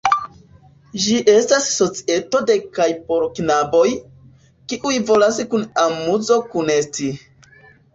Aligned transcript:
Ĝi 1.03 1.17
estas 1.33 1.67
societo 1.73 2.41
de 2.51 2.57
kaj 2.79 2.89
por 3.11 3.29
knaboj, 3.43 3.85
kiuj 4.73 4.99
volas 5.13 5.43
kun 5.55 5.71
amuzo 5.89 6.45
kunesti. 6.53 7.17